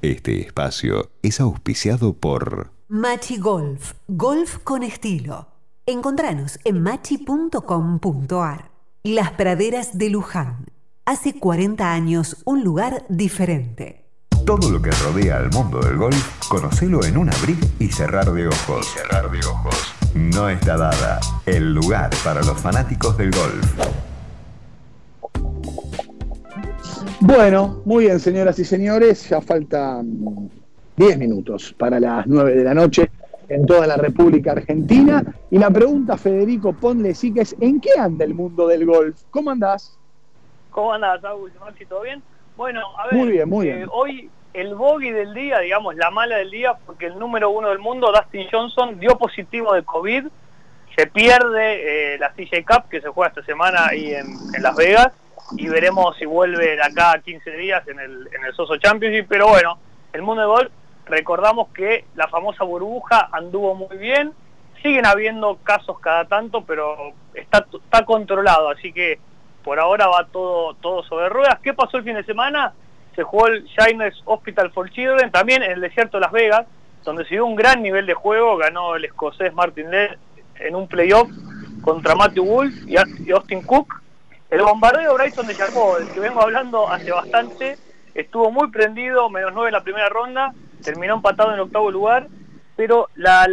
Este 0.00 0.40
espacio 0.40 1.10
es 1.22 1.40
auspiciado 1.40 2.12
por 2.12 2.70
Machi 2.86 3.36
Golf, 3.36 3.94
golf 4.06 4.58
con 4.62 4.84
estilo. 4.84 5.48
Encontranos 5.86 6.60
en 6.62 6.80
machi.com.ar. 6.80 8.70
Las 9.02 9.32
praderas 9.32 9.98
de 9.98 10.10
Luján. 10.10 10.66
Hace 11.04 11.40
40 11.40 11.92
años 11.92 12.36
un 12.44 12.62
lugar 12.62 13.06
diferente. 13.08 14.04
Todo 14.46 14.70
lo 14.70 14.80
que 14.80 14.92
rodea 14.92 15.38
al 15.38 15.50
mundo 15.50 15.80
del 15.80 15.96
golf, 15.96 16.48
conocelo 16.48 17.02
en 17.02 17.18
un 17.18 17.30
abrir 17.30 17.58
y 17.80 17.88
cerrar 17.88 18.32
de 18.32 18.46
ojos. 18.46 18.86
cerrar 18.86 19.28
de 19.32 19.44
ojos. 19.44 19.74
No 20.14 20.48
está 20.48 20.76
dada. 20.76 21.18
El 21.44 21.74
lugar 21.74 22.10
para 22.22 22.40
los 22.44 22.60
fanáticos 22.60 23.16
del 23.16 23.32
golf. 23.32 23.66
Bueno, 27.20 27.82
muy 27.84 28.04
bien, 28.04 28.20
señoras 28.20 28.58
y 28.58 28.64
señores, 28.64 29.28
ya 29.28 29.40
faltan 29.40 30.50
10 30.96 31.18
minutos 31.18 31.74
para 31.78 32.00
las 32.00 32.26
9 32.26 32.54
de 32.54 32.64
la 32.64 32.74
noche 32.74 33.10
en 33.48 33.66
toda 33.66 33.86
la 33.86 33.96
República 33.96 34.52
Argentina. 34.52 35.22
Y 35.50 35.58
la 35.58 35.70
pregunta, 35.70 36.16
Federico, 36.16 36.72
ponle 36.72 37.14
sí 37.14 37.32
que 37.32 37.40
es, 37.40 37.56
¿en 37.60 37.80
qué 37.80 37.90
anda 37.98 38.24
el 38.24 38.34
mundo 38.34 38.66
del 38.66 38.84
golf? 38.86 39.20
¿Cómo 39.30 39.50
andás? 39.50 39.98
¿Cómo 40.70 40.92
andás? 40.92 41.20
Maxi, 41.60 41.86
¿todo 41.86 42.02
bien? 42.02 42.22
Bueno, 42.56 42.82
a 42.98 43.06
ver, 43.06 43.14
muy 43.14 43.28
bien, 43.30 43.48
muy 43.48 43.68
eh, 43.68 43.76
bien. 43.76 43.88
hoy 43.92 44.30
el 44.52 44.74
bogey 44.74 45.10
del 45.10 45.34
día, 45.34 45.60
digamos, 45.60 45.94
la 45.96 46.10
mala 46.10 46.36
del 46.36 46.50
día, 46.50 46.74
porque 46.86 47.06
el 47.06 47.18
número 47.18 47.50
uno 47.50 47.68
del 47.68 47.78
mundo, 47.78 48.12
Dustin 48.12 48.46
Johnson, 48.50 48.98
dio 48.98 49.16
positivo 49.16 49.72
de 49.74 49.84
COVID, 49.84 50.26
se 50.96 51.06
pierde 51.06 52.14
eh, 52.14 52.18
la 52.18 52.32
CJ 52.32 52.64
Cup 52.66 52.88
que 52.90 53.00
se 53.00 53.08
juega 53.08 53.28
esta 53.28 53.44
semana 53.44 53.86
ahí 53.86 54.12
en, 54.12 54.26
en 54.54 54.62
Las 54.62 54.74
Vegas, 54.74 55.12
y 55.56 55.68
veremos 55.68 56.16
si 56.16 56.26
vuelve 56.26 56.76
de 56.76 56.82
acá 56.82 57.12
a 57.12 57.20
15 57.20 57.50
días 57.52 57.86
en 57.88 57.98
el, 57.98 58.28
en 58.32 58.44
el 58.44 58.54
Soso 58.54 58.76
Championship, 58.76 59.26
pero 59.28 59.48
bueno, 59.48 59.78
el 60.12 60.22
mundo 60.22 60.42
del 60.42 60.50
golf, 60.50 60.70
recordamos 61.06 61.68
que 61.68 62.04
la 62.14 62.28
famosa 62.28 62.64
burbuja 62.64 63.28
anduvo 63.32 63.74
muy 63.74 63.96
bien, 63.96 64.32
siguen 64.82 65.06
habiendo 65.06 65.58
casos 65.62 65.98
cada 66.00 66.26
tanto, 66.26 66.64
pero 66.64 67.12
está, 67.34 67.66
está 67.84 68.04
controlado, 68.04 68.70
así 68.70 68.92
que 68.92 69.18
por 69.64 69.80
ahora 69.80 70.06
va 70.06 70.26
todo, 70.30 70.74
todo 70.74 71.02
sobre 71.04 71.28
ruedas. 71.28 71.58
¿Qué 71.62 71.74
pasó 71.74 71.98
el 71.98 72.04
fin 72.04 72.14
de 72.14 72.24
semana? 72.24 72.72
Se 73.16 73.22
jugó 73.22 73.48
el 73.48 73.64
Shiners 73.64 74.22
Hospital 74.24 74.70
for 74.70 74.90
Children, 74.90 75.30
también 75.30 75.62
en 75.62 75.72
el 75.72 75.80
desierto 75.80 76.18
de 76.18 76.22
Las 76.22 76.32
Vegas, 76.32 76.66
donde 77.04 77.24
se 77.24 77.30
dio 77.30 77.46
un 77.46 77.56
gran 77.56 77.82
nivel 77.82 78.06
de 78.06 78.14
juego, 78.14 78.56
ganó 78.56 78.96
el 78.96 79.04
escocés 79.04 79.52
Martin 79.52 79.90
Lee 79.90 80.16
en 80.60 80.74
un 80.74 80.88
playoff 80.88 81.28
contra 81.82 82.14
Matthew 82.14 82.44
Wolf 82.44 82.74
y 82.86 83.30
Austin 83.30 83.62
Cook. 83.62 84.02
El 84.50 84.62
bombardeo 84.62 85.14
Bryson 85.14 85.46
de 85.46 85.54
Chacó, 85.54 85.98
del 85.98 86.08
que 86.08 86.20
vengo 86.20 86.40
hablando 86.40 86.88
hace 86.88 87.10
bastante, 87.10 87.76
estuvo 88.14 88.50
muy 88.50 88.70
prendido, 88.70 89.28
menos 89.28 89.52
9 89.52 89.68
en 89.68 89.74
la 89.74 89.82
primera 89.82 90.08
ronda, 90.08 90.54
terminó 90.82 91.16
empatado 91.16 91.50
en 91.50 91.56
el 91.56 91.60
octavo 91.60 91.90
lugar, 91.90 92.28
pero 92.74 93.10
la, 93.14 93.46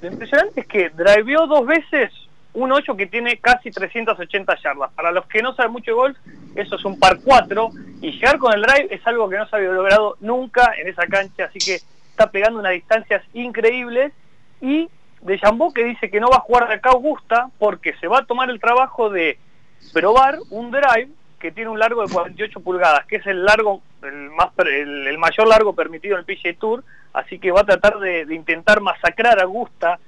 lo 0.00 0.08
impresionante 0.08 0.60
es 0.60 0.66
que 0.66 0.88
driveó 0.88 1.46
dos 1.46 1.66
veces 1.66 2.10
un 2.54 2.72
8 2.72 2.96
que 2.96 3.06
tiene 3.06 3.36
casi 3.36 3.70
380 3.70 4.56
yardas. 4.62 4.92
Para 4.92 5.12
los 5.12 5.26
que 5.26 5.42
no 5.42 5.54
saben 5.54 5.72
mucho 5.72 5.90
de 5.90 5.94
golf, 5.94 6.16
eso 6.54 6.76
es 6.76 6.84
un 6.86 6.98
par 6.98 7.18
4 7.22 7.70
y 8.00 8.12
llegar 8.12 8.38
con 8.38 8.54
el 8.54 8.62
drive 8.62 8.88
es 8.94 9.06
algo 9.06 9.28
que 9.28 9.36
no 9.36 9.46
se 9.46 9.56
había 9.56 9.72
logrado 9.72 10.16
nunca 10.20 10.72
en 10.78 10.88
esa 10.88 11.06
cancha, 11.06 11.44
así 11.44 11.58
que 11.58 11.80
está 12.10 12.30
pegando 12.30 12.60
unas 12.60 12.72
distancias 12.72 13.22
increíbles. 13.34 14.14
Y 14.62 14.88
de 15.20 15.38
Jambó 15.38 15.74
que 15.74 15.84
dice 15.84 16.10
que 16.10 16.20
no 16.20 16.28
va 16.30 16.36
a 16.36 16.40
jugar 16.40 16.68
de 16.68 16.74
acá 16.74 16.90
Augusta 16.90 17.50
porque 17.58 17.94
se 18.00 18.06
va 18.06 18.20
a 18.20 18.24
tomar 18.24 18.48
el 18.48 18.58
trabajo 18.58 19.10
de 19.10 19.38
probar 19.92 20.38
un 20.50 20.70
drive 20.70 21.10
que 21.38 21.52
tiene 21.52 21.70
un 21.70 21.78
largo 21.78 22.02
de 22.02 22.12
48 22.12 22.60
pulgadas, 22.60 23.06
que 23.06 23.16
es 23.16 23.26
el 23.26 23.44
largo, 23.44 23.82
el, 24.02 24.30
más, 24.30 24.48
el, 24.58 25.06
el 25.06 25.18
mayor 25.18 25.48
largo 25.48 25.74
permitido 25.74 26.16
en 26.16 26.24
el 26.26 26.36
PGA 26.36 26.58
Tour, 26.58 26.84
así 27.12 27.38
que 27.38 27.50
va 27.50 27.60
a 27.60 27.64
tratar 27.64 27.98
de, 27.98 28.22
intentar 28.34 28.80
masacrar 28.80 29.38
a 29.38 29.44
Augusta 29.44 29.98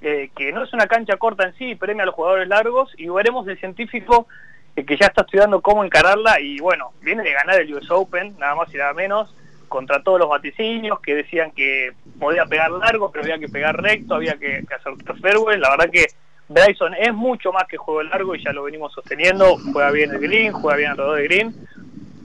eh, 0.00 0.30
que 0.36 0.52
no 0.52 0.64
es 0.64 0.72
una 0.72 0.88
cancha 0.88 1.16
corta 1.16 1.44
en 1.44 1.54
sí, 1.54 1.74
premia 1.76 2.02
a 2.02 2.06
los 2.06 2.14
jugadores 2.14 2.48
largos, 2.48 2.92
y 2.98 3.08
veremos 3.08 3.46
el 3.46 3.58
científico 3.58 4.26
eh, 4.74 4.84
que 4.84 4.96
ya 4.96 5.06
está 5.06 5.22
estudiando 5.22 5.60
cómo 5.60 5.84
encararla, 5.84 6.40
y 6.40 6.58
bueno, 6.58 6.92
viene 7.00 7.22
de 7.22 7.32
ganar 7.32 7.60
el 7.60 7.72
US 7.74 7.90
Open, 7.90 8.36
nada 8.38 8.56
más 8.56 8.74
y 8.74 8.78
nada 8.78 8.92
menos, 8.94 9.34
contra 9.68 10.02
todos 10.02 10.18
los 10.18 10.28
vaticinios 10.28 11.00
que 11.00 11.14
decían 11.14 11.52
que 11.52 11.92
podía 12.18 12.44
pegar 12.46 12.70
largo, 12.72 13.10
pero 13.10 13.24
había 13.24 13.38
que 13.38 13.48
pegar 13.48 13.80
recto, 13.80 14.16
había 14.16 14.34
que, 14.34 14.64
que 14.68 14.74
hacer 14.74 14.92
fairway, 15.20 15.58
la 15.58 15.70
verdad 15.70 15.90
que 15.90 16.06
Bryson 16.52 16.94
es 16.94 17.12
mucho 17.14 17.52
más 17.52 17.64
que 17.68 17.76
juego 17.76 18.02
largo 18.02 18.34
y 18.34 18.42
ya 18.42 18.52
lo 18.52 18.64
venimos 18.64 18.92
sosteniendo, 18.92 19.56
juega 19.72 19.90
bien 19.90 20.10
el 20.10 20.18
green, 20.18 20.52
juega 20.52 20.76
bien 20.76 20.90
alrededor 20.90 21.16
del 21.16 21.28
green, 21.28 21.54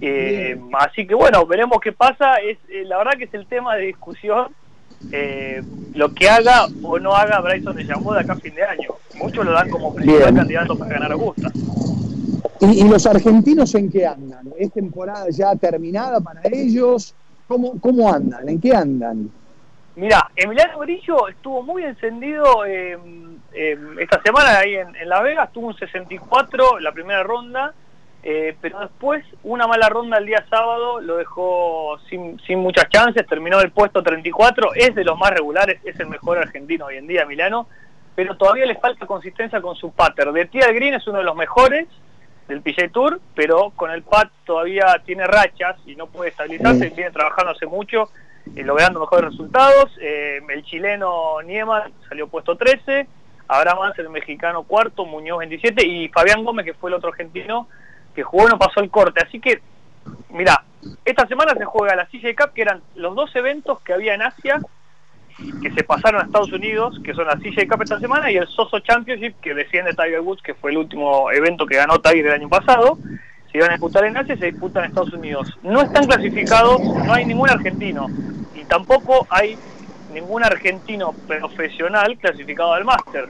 eh, 0.01 0.59
así 0.79 1.07
que 1.07 1.15
bueno, 1.15 1.45
veremos 1.45 1.79
qué 1.81 1.91
pasa, 1.91 2.35
es 2.35 2.57
eh, 2.69 2.83
la 2.85 2.97
verdad 2.97 3.13
que 3.17 3.25
es 3.25 3.33
el 3.33 3.47
tema 3.47 3.75
de 3.75 3.87
discusión, 3.87 4.47
eh, 5.11 5.61
lo 5.93 6.13
que 6.13 6.29
haga 6.29 6.67
o 6.83 6.99
no 6.99 7.15
haga 7.15 7.39
Bryson 7.41 7.75
de 7.75 7.85
Jambó 7.85 8.13
de 8.13 8.21
acá 8.21 8.33
a 8.33 8.37
fin 8.37 8.53
de 8.55 8.63
año. 8.63 8.89
Muchos 9.15 9.45
lo 9.45 9.51
dan 9.51 9.69
como 9.69 9.93
principal 9.93 10.35
candidato 10.35 10.77
para 10.77 10.93
ganar 10.93 11.11
Augusta. 11.11 11.51
¿Y, 12.61 12.85
y 12.85 12.89
los 12.89 13.05
argentinos 13.05 13.73
en 13.75 13.91
qué 13.91 14.05
andan? 14.05 14.49
¿Es 14.57 14.71
temporada 14.71 15.27
ya 15.29 15.55
terminada 15.55 16.19
para 16.19 16.41
ellos? 16.51 17.13
¿Cómo, 17.47 17.79
cómo 17.79 18.11
andan? 18.11 18.49
¿En 18.49 18.59
qué 18.59 18.73
andan? 18.73 19.31
Mira, 19.95 20.29
Emiliano 20.35 20.79
Grillo 20.79 21.27
estuvo 21.27 21.63
muy 21.63 21.83
encendido 21.83 22.65
eh, 23.53 23.77
eh, 23.77 23.77
esta 23.99 24.21
semana 24.21 24.59
ahí 24.59 24.75
en, 24.75 24.95
en 24.95 25.09
Las 25.09 25.23
Vegas, 25.23 25.51
tuvo 25.51 25.67
un 25.67 25.77
64 25.77 26.79
la 26.79 26.91
primera 26.91 27.23
ronda, 27.23 27.73
eh, 28.23 28.55
pero 28.61 28.79
después 28.79 29.23
una 29.43 29.67
mala 29.67 29.89
ronda 29.89 30.17
el 30.17 30.25
día 30.25 30.45
sábado 30.49 30.99
lo 30.99 31.17
dejó 31.17 31.97
sin, 32.09 32.39
sin 32.41 32.59
muchas 32.59 32.89
chances, 32.89 33.25
terminó 33.27 33.59
el 33.61 33.71
puesto 33.71 34.03
34, 34.03 34.73
es 34.75 34.95
de 34.95 35.03
los 35.03 35.17
más 35.17 35.31
regulares, 35.31 35.79
es 35.83 35.99
el 35.99 36.07
mejor 36.07 36.37
argentino 36.37 36.85
hoy 36.85 36.97
en 36.97 37.07
día, 37.07 37.21
Emiliano, 37.21 37.67
pero 38.15 38.35
todavía 38.35 38.65
le 38.65 38.75
falta 38.75 39.05
consistencia 39.05 39.61
con 39.61 39.75
su 39.75 39.91
patter. 39.91 40.31
De 40.31 40.45
Tía 40.45 40.71
Green 40.71 40.95
es 40.95 41.07
uno 41.07 41.19
de 41.19 41.23
los 41.23 41.35
mejores 41.35 41.87
del 42.47 42.61
PGA 42.61 42.89
Tour, 42.89 43.19
pero 43.35 43.71
con 43.75 43.91
el 43.91 44.03
pat 44.03 44.29
todavía 44.45 45.01
tiene 45.05 45.27
rachas 45.27 45.77
y 45.85 45.95
no 45.95 46.07
puede 46.07 46.31
estabilizarse, 46.31 46.89
viene 46.89 47.11
trabajando 47.11 47.51
hace 47.51 47.65
mucho 47.65 48.09
y 48.55 48.63
logrando 48.63 48.99
mejores 48.99 49.31
resultados. 49.31 49.91
Eh, 50.01 50.39
el 50.49 50.63
chileno 50.63 51.41
Nieman 51.43 51.93
salió 52.07 52.27
puesto 52.27 52.55
13, 52.55 53.07
Abraham 53.47 53.83
Hans, 53.83 53.99
el 53.99 54.09
mexicano 54.09 54.63
cuarto, 54.63 55.05
Muñoz 55.05 55.39
27 55.39 55.85
y 55.85 56.09
Fabián 56.09 56.43
Gómez, 56.43 56.65
que 56.65 56.73
fue 56.73 56.89
el 56.89 56.95
otro 56.95 57.09
argentino, 57.09 57.67
que 58.15 58.23
jugó 58.23 58.47
no 58.49 58.57
pasó 58.57 58.81
el 58.81 58.89
corte. 58.89 59.21
Así 59.25 59.39
que, 59.39 59.61
mira, 60.29 60.63
esta 61.05 61.27
semana 61.27 61.53
se 61.55 61.65
juega 61.65 61.95
la 61.95 62.05
CJ 62.05 62.35
Cup, 62.35 62.53
que 62.53 62.61
eran 62.61 62.81
los 62.95 63.15
dos 63.15 63.35
eventos 63.35 63.81
que 63.81 63.93
había 63.93 64.13
en 64.13 64.21
Asia, 64.21 64.59
que 65.61 65.71
se 65.71 65.83
pasaron 65.83 66.21
a 66.21 66.25
Estados 66.25 66.51
Unidos, 66.51 66.99
que 67.03 67.13
son 67.13 67.27
la 67.27 67.37
CJ 67.37 67.67
Cup 67.67 67.83
esta 67.83 67.99
semana, 67.99 68.31
y 68.31 68.37
el 68.37 68.47
Soso 68.47 68.79
Championship, 68.79 69.39
que 69.41 69.53
defiende 69.53 69.91
Tiger 69.93 70.21
Woods, 70.21 70.41
que 70.41 70.55
fue 70.55 70.71
el 70.71 70.77
último 70.77 71.31
evento 71.31 71.65
que 71.65 71.77
ganó 71.77 71.99
Tiger 71.99 72.27
el 72.27 72.33
año 72.33 72.49
pasado. 72.49 72.97
Se 73.51 73.59
iban 73.59 73.69
a 73.69 73.73
disputar 73.73 74.03
en 74.05 74.17
Asia 74.17 74.35
y 74.35 74.39
se 74.39 74.51
disputan 74.51 74.83
en 74.83 74.89
Estados 74.89 75.13
Unidos. 75.13 75.57
No 75.63 75.81
están 75.81 76.05
clasificados, 76.05 76.81
no 76.81 77.13
hay 77.13 77.25
ningún 77.25 77.49
argentino, 77.49 78.07
y 78.55 78.65
tampoco 78.65 79.25
hay 79.29 79.57
ningún 80.13 80.43
argentino 80.43 81.13
profesional 81.27 82.17
clasificado 82.17 82.73
al 82.73 82.85
Máster. 82.85 83.27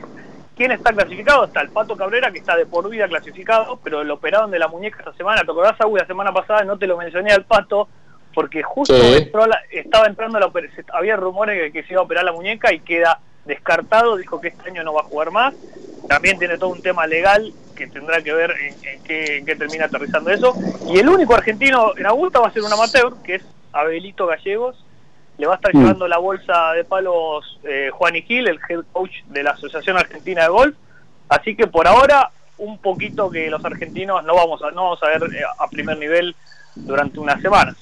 ¿Quién 0.55 0.71
está 0.71 0.91
clasificado? 0.91 1.45
Está 1.45 1.61
el 1.61 1.69
Pato 1.69 1.95
Cabrera, 1.95 2.31
que 2.31 2.39
está 2.39 2.55
de 2.55 2.65
por 2.65 2.89
vida 2.89 3.07
clasificado, 3.07 3.79
pero 3.83 4.03
lo 4.03 4.15
operaron 4.15 4.49
de 4.49 4.57
la 4.59 4.67
muñeca 4.67 4.97
esta 4.99 5.13
semana. 5.13 5.43
¿Te 5.43 5.51
acordás, 5.51 5.79
Agui? 5.79 5.99
La 5.99 6.07
semana 6.07 6.31
pasada 6.33 6.63
no 6.63 6.77
te 6.77 6.87
lo 6.87 6.97
mencioné 6.97 7.31
al 7.31 7.45
Pato, 7.45 7.87
porque 8.33 8.63
justo 8.63 8.95
Sí. 8.95 9.17
entró 9.17 9.45
la- 9.45 9.61
estaba 9.71 10.07
entrando 10.07 10.39
la 10.39 10.47
operación. 10.47 10.85
Había 10.93 11.15
rumores 11.15 11.61
de 11.61 11.71
que 11.71 11.83
se 11.83 11.93
iba 11.93 12.01
a 12.01 12.05
operar 12.05 12.23
la 12.23 12.31
muñeca 12.31 12.73
y 12.73 12.79
queda 12.79 13.19
descartado. 13.45 14.17
Dijo 14.17 14.41
que 14.41 14.47
este 14.49 14.69
año 14.69 14.83
no 14.83 14.93
va 14.93 15.01
a 15.01 15.05
jugar 15.05 15.29
más. 15.31 15.53
También 16.07 16.39
tiene 16.39 16.57
todo 16.57 16.69
un 16.71 16.81
tema 16.81 17.05
legal 17.05 17.53
que 17.75 17.85
tendrá 17.87 18.21
que 18.23 18.33
ver 18.33 18.51
en, 18.51 18.75
en 18.87 19.03
qué, 19.03 19.37
en 19.37 19.45
qué 19.45 19.55
termina 19.55 19.85
aterrizando 19.85 20.31
eso. 20.31 20.55
Y 20.87 20.97
el 20.97 21.07
único 21.09 21.35
argentino 21.35 21.93
en 21.97 22.05
Augusta 22.07 22.39
va 22.39 22.47
a 22.47 22.51
ser 22.51 22.63
un 22.63 22.73
amateur, 22.73 23.13
que 23.23 23.35
es 23.35 23.43
Abelito 23.73 24.25
Gallegos, 24.25 24.83
le 25.37 25.47
va 25.47 25.53
a 25.53 25.55
estar 25.57 25.73
Mm. 25.73 25.79
llevando 25.79 26.07
la 26.07 26.17
bolsa 26.17 26.71
de 26.73 26.83
palos 26.83 27.59
eh, 27.63 27.89
Juan 27.91 28.13
Gil, 28.15 28.47
el 28.47 28.59
head 28.69 28.81
coach 28.91 29.23
de 29.27 29.43
la 29.43 29.51
Asociación 29.51 29.97
Argentina 29.97 30.43
de 30.43 30.49
Golf. 30.49 30.75
Así 31.29 31.55
que 31.55 31.67
por 31.67 31.87
ahora, 31.87 32.31
un 32.57 32.77
poquito 32.79 33.29
que 33.29 33.49
los 33.49 33.63
argentinos 33.63 34.23
no 34.23 34.35
vamos 34.35 34.61
a, 34.63 34.71
no 34.71 34.83
vamos 34.83 35.03
a 35.03 35.07
ver 35.07 35.23
eh, 35.35 35.41
a 35.59 35.67
primer 35.67 35.97
nivel 35.97 36.35
durante 36.75 37.19
unas 37.19 37.41
semanas. 37.41 37.75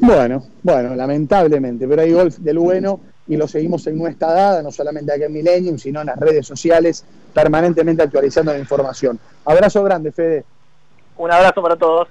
Bueno, 0.00 0.44
bueno, 0.62 0.94
lamentablemente, 0.94 1.86
pero 1.88 2.02
hay 2.02 2.12
golf 2.12 2.36
del 2.38 2.58
bueno 2.58 3.00
y 3.26 3.36
lo 3.36 3.48
seguimos 3.48 3.86
en 3.86 3.96
nuestra 3.96 4.32
dada, 4.32 4.62
no 4.62 4.70
solamente 4.70 5.12
aquí 5.12 5.22
en 5.22 5.32
Millennium, 5.32 5.78
sino 5.78 6.00
en 6.02 6.08
las 6.08 6.18
redes 6.18 6.46
sociales, 6.46 7.04
permanentemente 7.32 8.02
actualizando 8.02 8.52
la 8.52 8.58
información. 8.58 9.18
Abrazo 9.46 9.82
grande, 9.82 10.12
Fede. 10.12 10.44
Un 11.16 11.30
abrazo 11.30 11.62
para 11.62 11.76
todos. 11.76 12.08